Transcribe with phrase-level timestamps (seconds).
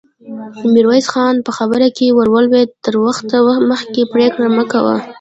[0.73, 3.27] ميرويس خان په خبره کې ور ولوېد: تر وخت
[3.71, 4.95] مخکې پرېکړه مه کوه!